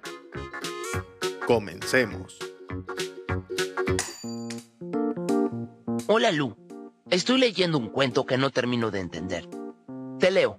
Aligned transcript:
Comencemos. 1.47 2.39
Hola 6.09 6.33
Lu, 6.33 6.57
estoy 7.11 7.39
leyendo 7.39 7.79
un 7.79 7.91
cuento 7.91 8.27
que 8.27 8.39
no 8.39 8.51
termino 8.51 8.91
de 8.91 9.01
entender. 9.01 9.49
Te 10.19 10.31
leo. 10.31 10.57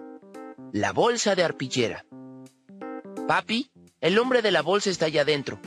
La 0.72 0.94
bolsa 0.94 1.36
de 1.36 1.44
arpillera. 1.44 2.06
Papi, 3.28 3.72
el 4.02 4.18
hombre 4.20 4.42
de 4.42 4.52
la 4.52 4.62
bolsa 4.62 4.90
está 4.90 5.08
allá 5.08 5.24
adentro. 5.24 5.60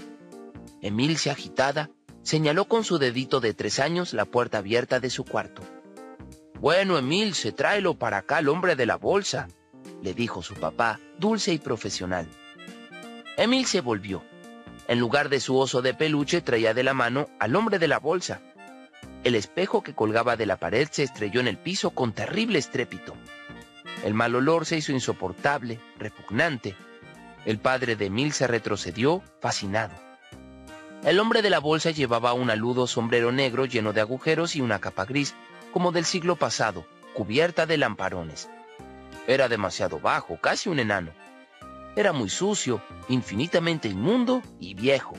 Emilce, 0.81 1.31
agitada, 1.31 1.91
señaló 2.23 2.67
con 2.67 2.85
su 2.85 2.99
dedito 2.99 3.41
de 3.41 3.55
tres 3.55 3.79
años 3.79 4.13
la 4.13 4.25
puerta 4.25 4.59
abierta 4.59 5.01
de 5.01 5.11
su 5.11 5.25
cuarto. 5.25 5.63
Bueno, 6.61 6.99
Emilce, 6.99 7.53
tráelo 7.53 7.95
para 7.95 8.19
acá 8.19 8.39
el 8.39 8.49
hombre 8.49 8.77
de 8.77 8.87
la 8.87 8.97
bolsa, 8.97 9.49
le 10.03 10.15
dijo 10.15 10.43
su 10.43 10.55
papá, 10.55 11.01
dulce 11.19 11.53
y 11.53 11.59
profesional. 11.59 12.27
Emilce 13.37 13.81
volvió. 13.81 14.23
En 14.89 14.99
lugar 14.99 15.29
de 15.29 15.41
su 15.41 15.57
oso 15.57 15.83
de 15.83 15.95
peluche 15.95 16.41
traía 16.41 16.75
de 16.75 16.83
la 16.83 16.95
mano 16.95 17.29
al 17.39 17.57
hombre 17.57 17.79
de 17.79 17.89
la 17.89 17.99
bolsa. 17.99 18.41
El 19.25 19.35
espejo 19.35 19.83
que 19.83 19.95
colgaba 19.95 20.37
de 20.37 20.47
la 20.47 20.57
pared 20.57 20.89
se 20.91 21.05
estrelló 21.05 21.41
en 21.41 21.49
el 21.49 21.59
piso 21.59 21.91
con 21.91 22.13
terrible 22.13 22.59
estrépito. 22.59 23.15
El 24.05 24.15
mal 24.15 24.35
olor 24.35 24.67
se 24.67 24.77
hizo 24.77 24.93
insoportable, 24.93 25.81
repugnante, 25.99 26.75
el 27.45 27.59
padre 27.59 27.97
de 27.97 28.07
Emil 28.07 28.33
se 28.33 28.47
retrocedió, 28.47 29.23
fascinado. 29.41 30.12
El 31.03 31.19
hombre 31.19 31.43
de 31.43 31.51
la 31.51 31.59
bolsa 31.59 31.91
llevaba 31.91 32.33
un 32.33 32.49
aludo 32.49 32.87
sombrero 32.87 33.33
negro 33.33 33.65
lleno 33.65 33.93
de 33.93 34.01
agujeros 34.01 34.55
y 34.55 34.61
una 34.61 34.79
capa 34.79 35.05
gris, 35.05 35.35
como 35.73 35.91
del 35.91 36.05
siglo 36.05 36.37
pasado, 36.37 36.87
cubierta 37.13 37.67
de 37.67 37.77
lamparones. 37.77 38.49
Era 39.27 39.49
demasiado 39.49 39.99
bajo, 39.99 40.37
casi 40.41 40.69
un 40.69 40.79
enano. 40.79 41.11
Era 41.97 42.13
muy 42.13 42.29
sucio, 42.29 42.81
infinitamente 43.09 43.89
inmundo 43.89 44.43
y 44.61 44.75
viejo. 44.75 45.15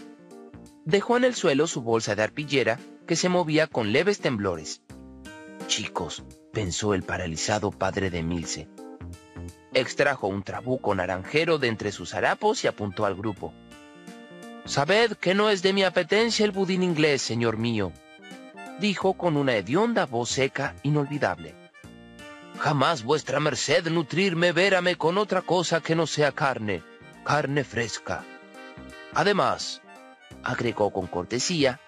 Dejó 0.85 1.17
en 1.17 1.25
el 1.25 1.35
suelo 1.35 1.67
su 1.67 1.81
bolsa 1.81 2.15
de 2.15 2.23
arpillera, 2.23 2.79
que 3.05 3.17
se 3.17 3.27
movía 3.27 3.67
con 3.67 3.91
leves 3.91 4.19
temblores. 4.19 4.81
Chicos, 5.67 6.23
pensó 6.53 6.93
el 6.93 7.03
paralizado 7.03 7.71
padre 7.71 8.09
de 8.09 8.19
Emilce, 8.19 8.69
Extrajo 9.75 10.27
un 10.27 10.43
trabuco 10.43 10.93
naranjero 10.93 11.57
de 11.57 11.67
entre 11.67 11.91
sus 11.91 12.13
harapos 12.13 12.63
y 12.63 12.67
apuntó 12.67 13.05
al 13.05 13.15
grupo. 13.15 13.53
Sabed 14.65 15.17
que 15.17 15.33
no 15.33 15.49
es 15.49 15.61
de 15.61 15.73
mi 15.73 15.83
apetencia 15.83 16.45
el 16.45 16.51
budín 16.51 16.83
inglés, 16.83 17.21
señor 17.21 17.57
mío, 17.57 17.91
dijo 18.79 19.13
con 19.13 19.35
una 19.35 19.55
hedionda 19.55 20.05
voz 20.05 20.29
seca 20.29 20.75
inolvidable. 20.83 21.53
Jamás 22.59 23.03
vuestra 23.03 23.41
merced 23.41 23.87
nutrirme 23.89 24.53
vérame 24.53 24.95
con 24.95 25.17
otra 25.17 25.41
cosa 25.41 25.81
que 25.81 25.95
no 25.95 26.07
sea 26.07 26.31
carne, 26.31 26.81
carne 27.25 27.65
fresca. 27.65 28.23
Además, 29.13 29.81
agregó 30.43 30.91
con 30.91 31.07
cortesía, 31.07 31.81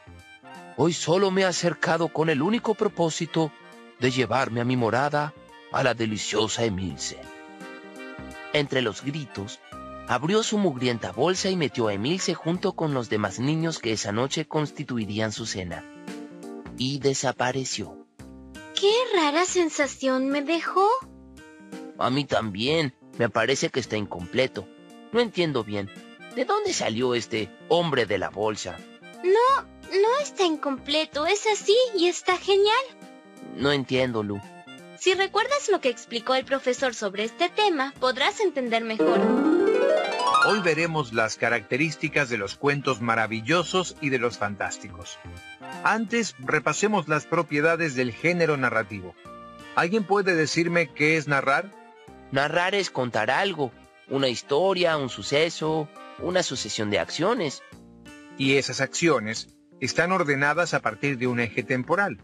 hoy 0.76 0.92
solo 0.92 1.32
me 1.32 1.42
he 1.42 1.46
acercado 1.46 2.10
con 2.10 2.30
el 2.30 2.42
único 2.42 2.74
propósito 2.74 3.54
de 4.00 4.12
llevarme 4.12 4.60
a 4.60 4.66
mi 4.66 4.76
morada 4.76 5.34
a 5.72 5.82
la 5.82 5.94
deliciosa 5.94 6.66
Emilce. 6.66 7.20
Entre 8.54 8.82
los 8.82 9.02
gritos, 9.02 9.60
abrió 10.08 10.44
su 10.44 10.58
mugrienta 10.58 11.12
bolsa 11.12 11.50
y 11.50 11.56
metió 11.56 11.88
a 11.88 11.94
Emilce 11.94 12.34
junto 12.34 12.74
con 12.74 12.94
los 12.94 13.10
demás 13.10 13.40
niños 13.40 13.80
que 13.80 13.92
esa 13.92 14.12
noche 14.12 14.48
constituirían 14.48 15.32
su 15.32 15.46
cena. 15.46 15.84
Y 16.78 17.00
desapareció. 17.00 18.06
¡Qué 18.80 18.92
rara 19.16 19.46
sensación 19.46 20.28
me 20.28 20.42
dejó! 20.42 20.88
A 21.98 22.10
mí 22.10 22.26
también. 22.26 22.94
Me 23.18 23.30
parece 23.30 23.70
que 23.70 23.80
está 23.80 23.96
incompleto. 23.96 24.68
No 25.14 25.22
entiendo 25.22 25.64
bien. 25.64 25.90
¿De 26.36 26.44
dónde 26.44 26.74
salió 26.74 27.16
este 27.16 27.50
hombre 27.70 28.06
de 28.06 28.18
la 28.18 28.30
bolsa? 28.30 28.78
No, 29.24 29.62
no 29.62 30.18
está 30.22 30.44
incompleto. 30.44 31.26
Es 31.26 31.48
así 31.48 31.78
y 31.98 32.08
está 32.08 32.38
genial. 32.38 32.84
No 33.56 33.72
entiendo, 33.72 34.22
Lu. 34.22 34.42
Si 35.00 35.14
recuerdas 35.14 35.70
lo 35.70 35.80
que 35.80 35.90
explicó 35.90 36.36
el 36.36 36.44
profesor 36.44 36.94
sobre 36.94 37.24
este 37.24 37.48
tema, 37.48 37.94
podrás 38.02 38.42
entender 38.42 38.84
mejor. 38.84 39.55
Hoy 40.48 40.60
veremos 40.60 41.12
las 41.12 41.38
características 41.38 42.30
de 42.30 42.38
los 42.38 42.56
cuentos 42.56 43.02
maravillosos 43.02 43.98
y 44.00 44.10
de 44.10 44.20
los 44.20 44.38
fantásticos. 44.38 45.18
Antes, 45.84 46.36
repasemos 46.38 47.08
las 47.08 47.26
propiedades 47.26 47.96
del 47.96 48.12
género 48.14 48.56
narrativo. 48.56 49.16
¿Alguien 49.76 50.04
puede 50.04 50.36
decirme 50.36 50.94
qué 50.94 51.18
es 51.18 51.28
narrar? 51.28 51.72
Narrar 52.32 52.76
es 52.76 52.92
contar 52.92 53.32
algo, 53.32 53.72
una 54.08 54.28
historia, 54.28 54.98
un 54.98 55.10
suceso, 55.10 55.90
una 56.20 56.44
sucesión 56.44 56.92
de 56.92 57.00
acciones. 57.00 57.64
Y 58.38 58.58
esas 58.58 58.82
acciones 58.82 59.48
están 59.80 60.12
ordenadas 60.12 60.76
a 60.76 60.80
partir 60.80 61.18
de 61.18 61.26
un 61.26 61.40
eje 61.40 61.64
temporal. 61.64 62.20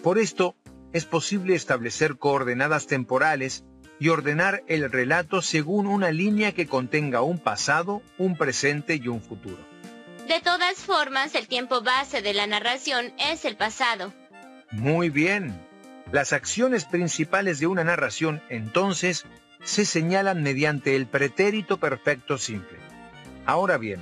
Por 0.00 0.18
esto, 0.18 0.54
es 0.92 1.06
posible 1.06 1.56
establecer 1.56 2.18
coordenadas 2.18 2.86
temporales 2.86 3.64
y 3.98 4.08
ordenar 4.08 4.62
el 4.66 4.90
relato 4.90 5.42
según 5.42 5.86
una 5.86 6.10
línea 6.10 6.52
que 6.52 6.66
contenga 6.66 7.22
un 7.22 7.38
pasado, 7.38 8.02
un 8.18 8.36
presente 8.36 8.96
y 8.96 9.08
un 9.08 9.22
futuro. 9.22 9.58
De 10.28 10.40
todas 10.40 10.76
formas, 10.78 11.34
el 11.34 11.48
tiempo 11.48 11.82
base 11.82 12.22
de 12.22 12.32
la 12.32 12.46
narración 12.46 13.12
es 13.18 13.44
el 13.44 13.56
pasado. 13.56 14.12
Muy 14.70 15.10
bien. 15.10 15.60
Las 16.12 16.32
acciones 16.32 16.84
principales 16.84 17.58
de 17.60 17.66
una 17.66 17.84
narración, 17.84 18.42
entonces, 18.48 19.24
se 19.62 19.84
señalan 19.84 20.42
mediante 20.42 20.96
el 20.96 21.06
pretérito 21.06 21.78
perfecto 21.78 22.38
simple. 22.38 22.78
Ahora 23.46 23.78
bien, 23.78 24.00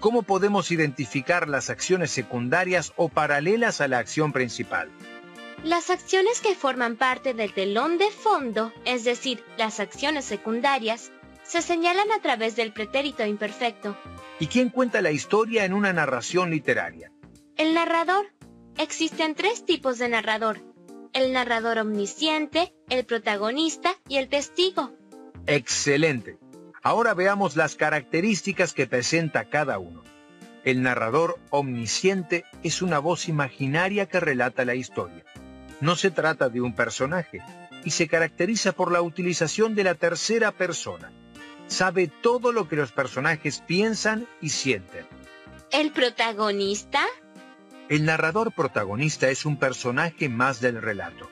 ¿cómo 0.00 0.22
podemos 0.22 0.70
identificar 0.70 1.48
las 1.48 1.70
acciones 1.70 2.10
secundarias 2.10 2.92
o 2.96 3.08
paralelas 3.08 3.80
a 3.80 3.88
la 3.88 3.98
acción 3.98 4.32
principal? 4.32 4.90
Las 5.64 5.88
acciones 5.88 6.42
que 6.42 6.54
forman 6.54 6.96
parte 6.96 7.32
del 7.32 7.54
telón 7.54 7.96
de 7.96 8.10
fondo, 8.10 8.70
es 8.84 9.02
decir, 9.02 9.42
las 9.56 9.80
acciones 9.80 10.26
secundarias, 10.26 11.10
se 11.42 11.62
señalan 11.62 12.12
a 12.12 12.20
través 12.20 12.54
del 12.54 12.74
pretérito 12.74 13.24
imperfecto. 13.24 13.96
¿Y 14.38 14.48
quién 14.48 14.68
cuenta 14.68 15.00
la 15.00 15.10
historia 15.10 15.64
en 15.64 15.72
una 15.72 15.94
narración 15.94 16.50
literaria? 16.50 17.10
El 17.56 17.72
narrador. 17.72 18.26
Existen 18.76 19.34
tres 19.34 19.64
tipos 19.64 19.96
de 19.96 20.10
narrador. 20.10 20.60
El 21.14 21.32
narrador 21.32 21.78
omnisciente, 21.78 22.74
el 22.90 23.06
protagonista 23.06 23.94
y 24.06 24.18
el 24.18 24.28
testigo. 24.28 24.92
Excelente. 25.46 26.36
Ahora 26.82 27.14
veamos 27.14 27.56
las 27.56 27.74
características 27.74 28.74
que 28.74 28.86
presenta 28.86 29.48
cada 29.48 29.78
uno. 29.78 30.02
El 30.62 30.82
narrador 30.82 31.38
omnisciente 31.48 32.44
es 32.62 32.82
una 32.82 32.98
voz 32.98 33.30
imaginaria 33.30 34.06
que 34.06 34.20
relata 34.20 34.66
la 34.66 34.74
historia. 34.74 35.24
No 35.84 35.96
se 35.96 36.10
trata 36.10 36.48
de 36.48 36.62
un 36.62 36.74
personaje 36.74 37.42
y 37.84 37.90
se 37.90 38.08
caracteriza 38.08 38.72
por 38.72 38.90
la 38.90 39.02
utilización 39.02 39.74
de 39.74 39.84
la 39.84 39.94
tercera 39.94 40.50
persona. 40.50 41.12
Sabe 41.66 42.10
todo 42.22 42.52
lo 42.52 42.66
que 42.68 42.76
los 42.76 42.90
personajes 42.90 43.60
piensan 43.60 44.26
y 44.40 44.48
sienten. 44.48 45.06
¿El 45.70 45.92
protagonista? 45.92 47.04
El 47.90 48.06
narrador 48.06 48.52
protagonista 48.52 49.28
es 49.28 49.44
un 49.44 49.58
personaje 49.58 50.30
más 50.30 50.62
del 50.62 50.80
relato. 50.80 51.28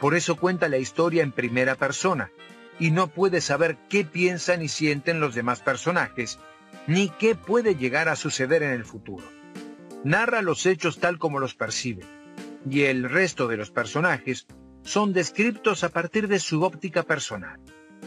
Por 0.00 0.14
eso 0.14 0.36
cuenta 0.36 0.70
la 0.70 0.78
historia 0.78 1.22
en 1.22 1.30
primera 1.30 1.74
persona 1.74 2.30
y 2.78 2.92
no 2.92 3.08
puede 3.08 3.42
saber 3.42 3.76
qué 3.90 4.06
piensan 4.06 4.62
y 4.62 4.68
sienten 4.68 5.20
los 5.20 5.34
demás 5.34 5.60
personajes, 5.60 6.38
ni 6.86 7.10
qué 7.10 7.34
puede 7.34 7.74
llegar 7.74 8.08
a 8.08 8.16
suceder 8.16 8.62
en 8.62 8.70
el 8.70 8.86
futuro. 8.86 9.26
Narra 10.02 10.40
los 10.40 10.64
hechos 10.64 10.98
tal 10.98 11.18
como 11.18 11.40
los 11.40 11.54
percibe 11.54 12.21
y 12.68 12.82
el 12.84 13.08
resto 13.08 13.48
de 13.48 13.56
los 13.56 13.70
personajes 13.70 14.46
son 14.82 15.12
descritos 15.12 15.84
a 15.84 15.90
partir 15.90 16.28
de 16.28 16.38
su 16.38 16.62
óptica 16.62 17.02
personal. 17.02 17.60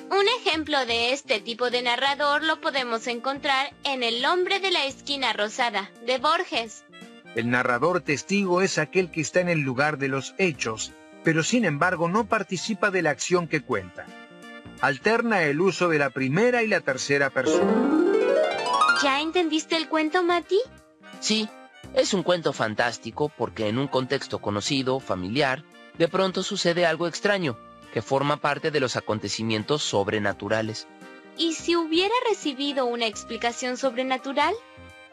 Un 0.09 0.27
ejemplo 0.39 0.85
de 0.85 1.13
este 1.13 1.39
tipo 1.39 1.69
de 1.69 1.81
narrador 1.81 2.43
lo 2.43 2.59
podemos 2.61 3.07
encontrar 3.07 3.73
en 3.83 4.03
El 4.03 4.25
hombre 4.25 4.59
de 4.59 4.71
la 4.71 4.85
esquina 4.85 5.33
rosada, 5.33 5.89
de 6.05 6.17
Borges. 6.17 6.83
El 7.35 7.49
narrador 7.49 8.01
testigo 8.01 8.61
es 8.61 8.77
aquel 8.77 9.11
que 9.11 9.21
está 9.21 9.39
en 9.39 9.49
el 9.49 9.59
lugar 9.59 9.97
de 9.97 10.09
los 10.09 10.35
hechos 10.37 10.93
pero 11.25 11.43
sin 11.43 11.65
embargo 11.65 12.07
no 12.07 12.27
participa 12.27 12.91
de 12.91 13.01
la 13.01 13.09
acción 13.09 13.47
que 13.49 13.61
cuenta. 13.61 14.05
Alterna 14.79 15.41
el 15.41 15.59
uso 15.59 15.89
de 15.89 15.97
la 15.97 16.11
primera 16.11 16.61
y 16.61 16.67
la 16.67 16.81
tercera 16.81 17.31
persona. 17.31 17.73
¿Ya 19.01 19.19
entendiste 19.19 19.75
el 19.75 19.89
cuento, 19.89 20.23
Mati? 20.23 20.59
Sí, 21.19 21.49
es 21.95 22.13
un 22.13 22.23
cuento 22.23 22.51
fantástico 22.53 23.31
porque 23.37 23.67
en 23.67 23.79
un 23.79 23.87
contexto 23.87 24.39
conocido, 24.39 24.99
familiar, 24.99 25.63
de 25.97 26.07
pronto 26.07 26.43
sucede 26.43 26.85
algo 26.85 27.07
extraño, 27.07 27.57
que 27.93 28.01
forma 28.01 28.37
parte 28.37 28.69
de 28.69 28.81
los 28.81 28.97
acontecimientos 28.97 29.81
sobrenaturales. 29.83 30.87
¿Y 31.37 31.53
si 31.53 31.75
hubiera 31.75 32.13
recibido 32.29 32.85
una 32.85 33.07
explicación 33.07 33.77
sobrenatural? 33.77 34.53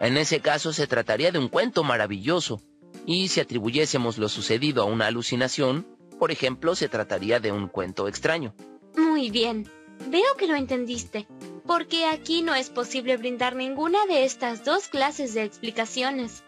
En 0.00 0.17
ese 0.17 0.40
caso 0.40 0.73
se 0.73 0.88
trataría 0.88 1.31
de 1.31 1.38
un 1.38 1.49
cuento 1.49 1.84
maravilloso, 1.84 2.61
y 3.06 3.28
si 3.28 3.40
atribuyésemos 3.40 4.19
lo 4.19 4.28
sucedido 4.28 4.82
a 4.82 4.87
una 4.87 5.06
alucinación, 5.06 5.87
por 6.19 6.32
ejemplo, 6.32 6.75
se 6.75 6.88
trataría 6.88 7.38
de 7.40 7.52
un 7.52 7.69
cuento 7.69 8.08
extraño. 8.08 8.55
Muy 8.96 9.31
bien, 9.31 9.69
veo 10.08 10.37
que 10.37 10.46
lo 10.46 10.56
entendiste, 10.56 11.26
porque 11.67 12.06
aquí 12.06 12.43
no 12.43 12.55
es 12.55 12.70
posible 12.70 13.17
brindar 13.17 13.55
ninguna 13.56 14.05
de 14.06 14.25
estas 14.25 14.64
dos 14.64 14.88
clases 14.88 15.35
de 15.35 15.44
explicaciones. 15.44 16.43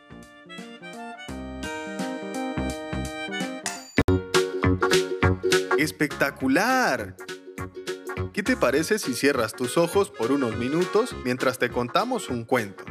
¡Espectacular! 5.84 7.14
¿Qué 8.32 8.42
te 8.42 8.56
parece 8.56 8.98
si 8.98 9.12
cierras 9.12 9.52
tus 9.52 9.76
ojos 9.76 10.10
por 10.10 10.32
unos 10.32 10.56
minutos 10.56 11.14
mientras 11.26 11.58
te 11.58 11.68
contamos 11.68 12.30
un 12.30 12.44
cuento? 12.44 12.84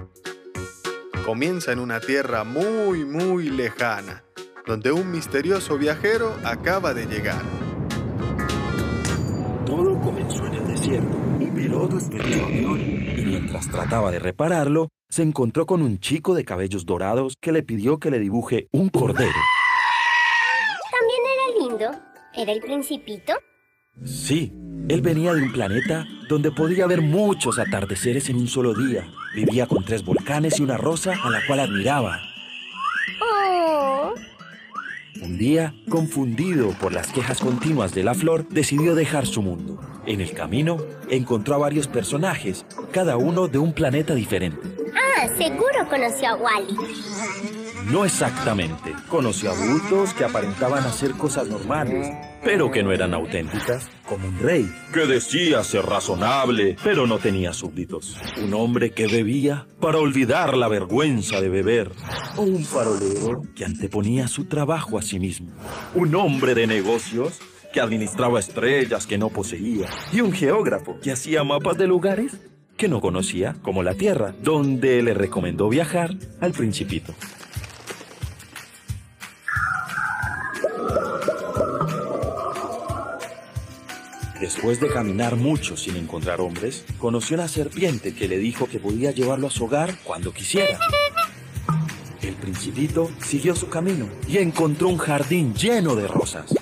Comienza 1.26 1.72
en 1.72 1.80
una 1.80 2.00
tierra 2.00 2.44
muy, 2.44 3.04
muy 3.04 3.50
lejana, 3.50 4.24
donde 4.68 4.92
un 4.92 5.10
misterioso 5.10 5.76
viajero 5.80 6.38
acaba 6.44 6.94
de 6.94 7.08
llegar. 7.08 7.42
Todo 9.66 10.00
comenzó 10.00 10.46
en 10.46 10.54
el 10.54 10.68
desierto. 10.68 11.18
Un 11.18 11.52
piloto 11.56 12.00
su 12.00 12.12
avión 12.14 12.80
y 12.80 13.26
mientras 13.26 13.70
trataba 13.70 14.12
de 14.12 14.20
repararlo, 14.20 14.90
se 15.10 15.24
encontró 15.24 15.66
con 15.66 15.82
un 15.82 15.98
chico 15.98 16.36
de 16.36 16.46
cabellos 16.46 16.86
dorados 16.86 17.38
que 17.42 17.54
le 17.54 17.64
pidió 17.64 17.98
que 17.98 18.12
le 18.12 18.20
dibuje 18.20 18.68
un 18.72 18.90
cordero. 18.90 19.34
También 20.92 21.22
era 21.26 21.90
lindo. 21.90 22.13
¿Era 22.36 22.52
el 22.52 22.62
principito? 22.62 23.34
Sí, 24.04 24.52
él 24.90 25.02
venía 25.02 25.34
de 25.34 25.44
un 25.44 25.52
planeta 25.52 26.06
donde 26.28 26.52
podía 26.52 26.88
ver 26.88 27.02
muchos 27.02 27.60
atardeceres 27.60 28.28
en 28.30 28.38
un 28.38 28.48
solo 28.48 28.74
día. 28.74 29.08
Vivía 29.36 29.68
con 29.68 29.86
tres 29.86 30.04
volcanes 30.04 30.60
y 30.60 30.64
una 30.64 30.78
rosa 30.78 31.14
a 31.24 31.30
la 31.30 31.46
cual 31.46 31.60
admiraba. 31.60 32.20
Oh. 33.22 34.14
Un 35.22 35.38
día, 35.38 35.76
confundido 35.90 36.72
por 36.82 36.92
las 36.92 37.12
quejas 37.12 37.40
continuas 37.40 37.94
de 37.94 38.04
la 38.04 38.16
flor, 38.16 38.48
decidió 38.50 38.96
dejar 38.96 39.28
su 39.28 39.44
mundo. 39.44 39.80
En 40.08 40.20
el 40.20 40.34
camino, 40.34 40.78
encontró 41.10 41.56
a 41.56 41.60
varios 41.60 41.88
personajes, 41.88 42.66
cada 42.92 43.16
uno 43.16 43.48
de 43.48 43.60
un 43.60 43.74
planeta 43.74 44.16
diferente. 44.16 44.60
Ah, 44.96 45.28
seguro 45.38 45.88
conoció 45.88 46.30
a 46.30 46.36
Wally. 46.36 47.63
No 47.92 48.06
exactamente. 48.06 48.96
Conoció 49.10 49.52
adultos 49.52 50.14
que 50.14 50.24
aparentaban 50.24 50.86
hacer 50.86 51.12
cosas 51.12 51.48
normales, 51.48 52.16
pero 52.44 52.72
que 52.72 52.82
no 52.82 52.92
eran 52.92 53.14
auténticas, 53.14 53.90
como 54.08 54.28
un 54.28 54.40
rey 54.40 54.72
que 54.94 55.06
decía 55.06 55.64
ser 55.64 55.86
razonable, 55.86 56.78
pero 56.84 57.08
no 57.08 57.20
tenía 57.20 57.52
súbditos. 57.52 58.18
Un 58.42 58.54
hombre 58.54 58.92
que 58.92 59.08
bebía 59.08 59.68
para 59.82 60.00
olvidar 60.00 60.56
la 60.56 60.68
vergüenza 60.68 61.42
de 61.42 61.50
beber. 61.50 61.92
O 62.38 62.44
un 62.44 62.64
farolero 62.64 63.42
que 63.56 63.66
anteponía 63.66 64.28
su 64.28 64.46
trabajo 64.46 64.98
a 64.98 65.02
sí 65.02 65.20
mismo. 65.20 65.50
Un 65.94 66.16
hombre 66.16 66.56
de 66.56 66.68
negocios 66.68 67.40
que 67.74 67.82
administraba 67.82 68.40
estrellas 68.40 69.06
que 69.08 69.18
no 69.18 69.30
poseía. 69.30 69.88
Y 70.14 70.22
un 70.22 70.32
geógrafo 70.32 70.98
que 71.02 71.12
hacía 71.12 71.44
mapas 71.44 71.78
de 71.78 71.88
lugares 71.88 72.40
que 72.78 72.88
no 72.88 73.02
conocía, 73.02 73.56
como 73.62 73.84
la 73.84 73.94
Tierra, 73.94 74.34
donde 74.42 75.02
le 75.04 75.14
recomendó 75.14 75.70
viajar 75.70 76.16
al 76.40 76.54
principito. 76.54 77.14
Después 84.44 84.82
de 84.82 84.90
caminar 84.90 85.38
mucho 85.38 85.78
sin 85.78 85.96
encontrar 85.96 86.42
hombres, 86.42 86.84
conoció 87.00 87.36
una 87.36 87.48
serpiente 87.48 88.14
que 88.14 88.28
le 88.28 88.38
dijo 88.38 88.68
que 88.68 88.78
podía 88.78 89.12
llevarlo 89.12 89.48
a 89.48 89.50
su 89.50 89.64
hogar 89.64 89.98
cuando 90.04 90.34
quisiera. 90.34 90.78
El 92.22 92.36
principito 92.36 93.10
siguió 93.26 93.56
su 93.56 93.70
camino 93.70 94.10
y 94.28 94.40
encontró 94.40 94.90
un 94.90 94.98
jardín 94.98 95.54
lleno 95.56 95.96
de 95.96 96.10
rosas. 96.10 96.54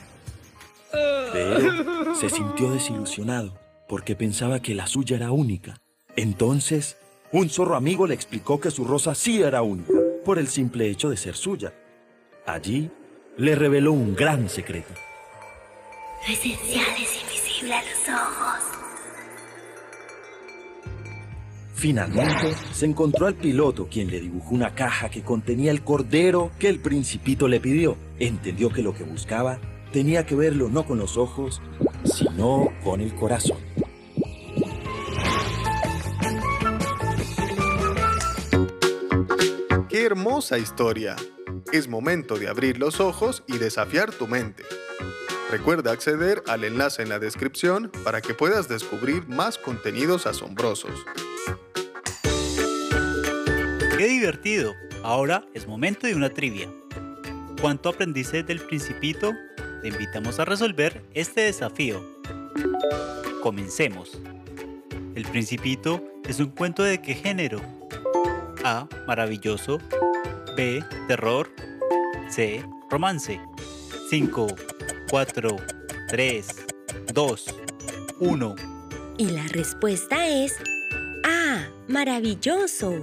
Pero 1.34 2.14
se 2.14 2.30
sintió 2.30 2.70
desilusionado 2.70 3.60
porque 3.90 4.16
pensaba 4.16 4.62
que 4.62 4.76
la 4.76 4.86
suya 4.86 5.16
era 5.16 5.32
única. 5.32 5.82
Entonces, 6.16 6.98
un 7.32 7.50
zorro 7.50 7.76
amigo 7.76 8.06
le 8.06 8.14
explicó 8.14 8.60
que 8.60 8.70
su 8.70 8.86
rosa 8.86 9.16
sí 9.16 9.42
era 9.42 9.64
única 9.64 9.94
por 10.24 10.38
el 10.38 10.50
simple 10.50 10.88
hecho 10.88 11.10
de 11.10 11.18
ser 11.18 11.36
suya. 11.36 11.74
Allí 12.46 12.92
le 13.38 13.56
reveló 13.56 13.92
un 13.92 14.16
gran 14.16 14.50
secreto. 14.50 14.94
Lo 16.28 16.32
esencial 16.32 16.86
es 17.02 17.31
a 17.70 17.84
los 17.84 18.10
ojos. 18.10 18.64
Finalmente, 21.76 22.56
se 22.74 22.88
encontró 22.88 23.28
al 23.28 23.36
piloto 23.36 23.88
quien 23.88 24.10
le 24.10 24.20
dibujó 24.20 24.56
una 24.56 24.74
caja 24.74 25.10
que 25.10 25.22
contenía 25.22 25.70
el 25.70 25.84
cordero 25.84 26.52
que 26.58 26.70
el 26.70 26.80
principito 26.80 27.48
le 27.48 27.60
pidió. 27.60 27.98
Entendió 28.18 28.70
que 28.70 28.82
lo 28.82 28.96
que 28.96 29.04
buscaba 29.04 29.60
tenía 29.92 30.26
que 30.26 30.34
verlo 30.34 30.70
no 30.70 30.86
con 30.86 30.98
los 30.98 31.18
ojos, 31.18 31.62
sino 32.04 32.74
con 32.84 33.00
el 33.00 33.14
corazón. 33.14 33.60
¡Qué 39.88 40.04
hermosa 40.04 40.58
historia! 40.58 41.16
Es 41.72 41.88
momento 41.88 42.38
de 42.38 42.48
abrir 42.48 42.80
los 42.80 43.00
ojos 43.00 43.44
y 43.48 43.58
desafiar 43.60 44.12
tu 44.12 44.28
mente. 44.28 44.64
Recuerda 45.52 45.92
acceder 45.92 46.42
al 46.48 46.64
enlace 46.64 47.02
en 47.02 47.10
la 47.10 47.20
descripción 47.20 47.92
para 48.06 48.22
que 48.22 48.34
puedas 48.34 48.70
descubrir 48.70 49.28
más 49.28 49.58
contenidos 49.58 50.26
asombrosos. 50.26 51.06
¡Qué 53.98 54.08
divertido! 54.08 54.74
Ahora 55.04 55.46
es 55.54 55.68
momento 55.68 56.08
de 56.08 56.16
una 56.16 56.30
trivia. 56.30 56.70
¿Cuánto 57.60 57.90
aprendiste 57.90 58.44
del 58.44 58.62
principito? 58.62 59.34
Te 59.82 59.90
invitamos 59.90 60.40
a 60.40 60.46
resolver 60.46 61.04
este 61.14 61.42
desafío. 61.42 62.02
Comencemos. 63.44 64.22
El 65.16 65.26
principito 65.26 66.02
es 66.30 66.40
un 66.40 66.52
cuento 66.52 66.82
de 66.82 67.02
qué 67.02 67.14
género? 67.14 67.60
A. 68.64 68.88
Maravilloso. 69.06 69.80
B. 70.56 70.82
Terror. 71.10 71.50
C. 72.30 72.64
Romance. 72.90 73.42
5, 74.10 74.48
4, 75.12 75.58
3, 76.08 76.48
2, 77.14 77.46
1. 78.22 78.56
Y 79.18 79.26
la 79.26 79.46
respuesta 79.50 80.26
es 80.26 80.56
¡Ah! 81.26 81.68
¡Maravilloso! 81.90 82.94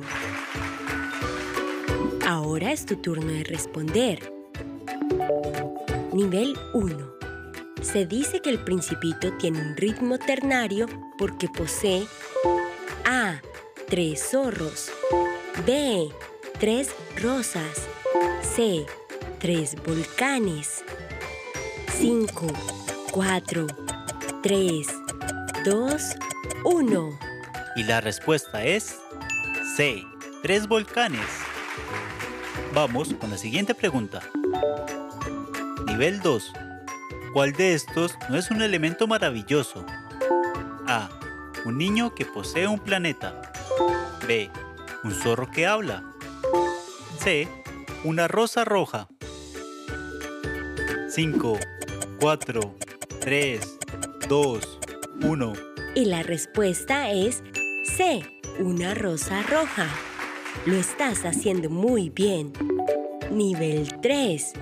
Ahora 2.26 2.72
es 2.72 2.86
tu 2.86 2.96
turno 2.96 3.30
de 3.30 3.44
responder. 3.44 4.32
Nivel 6.14 6.56
1. 6.72 7.12
Se 7.82 8.06
dice 8.06 8.40
que 8.40 8.48
el 8.48 8.64
principito 8.64 9.30
tiene 9.34 9.60
un 9.60 9.76
ritmo 9.76 10.18
ternario 10.18 10.86
porque 11.18 11.46
posee 11.48 12.06
A. 13.04 13.38
Tres 13.86 14.30
zorros. 14.30 14.90
B. 15.66 16.08
Tres 16.58 16.88
rosas. 17.20 17.86
C. 18.40 18.86
Tres 19.40 19.76
volcanes. 19.84 20.82
5, 22.00 22.46
4, 23.10 23.66
3, 24.40 24.86
2, 25.64 26.02
1. 26.62 27.18
Y 27.74 27.82
la 27.82 28.00
respuesta 28.00 28.62
es 28.64 29.00
C. 29.76 30.04
Tres 30.40 30.68
volcanes. 30.68 31.26
Vamos 32.72 33.12
con 33.14 33.30
la 33.30 33.36
siguiente 33.36 33.74
pregunta. 33.74 34.20
Nivel 35.86 36.20
2. 36.20 36.52
¿Cuál 37.32 37.52
de 37.54 37.74
estos 37.74 38.16
no 38.30 38.38
es 38.38 38.52
un 38.52 38.62
elemento 38.62 39.08
maravilloso? 39.08 39.84
A. 40.86 41.08
Un 41.64 41.78
niño 41.78 42.14
que 42.14 42.24
posee 42.24 42.68
un 42.68 42.78
planeta. 42.78 43.42
B. 44.24 44.52
Un 45.02 45.12
zorro 45.12 45.50
que 45.50 45.66
habla. 45.66 46.04
C. 47.18 47.48
Una 48.04 48.28
rosa 48.28 48.64
roja. 48.64 49.08
5, 51.10 51.58
4, 52.20 52.74
3, 53.20 53.78
2, 54.28 54.78
1. 55.22 55.52
Y 55.94 56.04
la 56.06 56.24
respuesta 56.24 57.12
es 57.12 57.44
C, 57.84 58.24
una 58.58 58.94
rosa 58.94 59.42
roja. 59.42 59.86
Lo 60.66 60.74
estás 60.74 61.24
haciendo 61.24 61.70
muy 61.70 62.10
bien. 62.10 62.52
Nivel 63.30 64.00
3. 64.02 64.52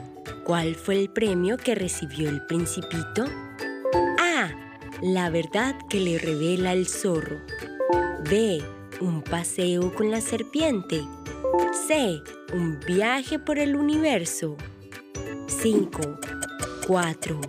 ¿Cuál 0.45 0.75
fue 0.75 0.97
el 1.01 1.09
premio 1.09 1.57
que 1.57 1.75
recibió 1.75 2.29
el 2.29 2.45
principito? 2.45 3.25
A. 4.21 4.51
La 5.01 5.31
verdad 5.31 5.77
que 5.89 5.99
le 5.99 6.19
revela 6.19 6.75
el 6.75 6.87
zorro. 6.87 7.39
B. 8.29 8.63
Un 9.01 9.23
paseo 9.23 9.95
con 9.95 10.11
la 10.11 10.21
serpiente. 10.21 11.03
C. 11.89 12.21
Un 12.53 12.79
viaje 12.87 13.39
por 13.39 13.59
el 13.59 13.77
universo. 13.77 14.57
5, 15.47 16.01
4, 16.87 17.40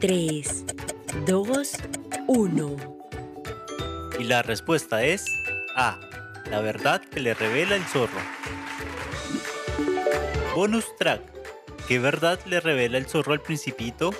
3, 0.00 0.64
2, 1.26 1.72
1. 2.26 2.76
Y 4.18 4.24
la 4.24 4.40
respuesta 4.40 5.04
es 5.04 5.26
A. 5.76 6.00
La 6.50 6.62
verdad 6.62 7.02
que 7.02 7.20
le 7.20 7.34
revela 7.34 7.76
el 7.76 7.84
zorro. 7.84 8.18
Bonus 10.54 10.86
track. 10.96 11.20
¿Qué 11.86 11.98
verdad 11.98 12.40
le 12.46 12.60
revela 12.60 12.96
el 12.96 13.04
zorro 13.04 13.34
al 13.34 13.42
principito? 13.42 14.14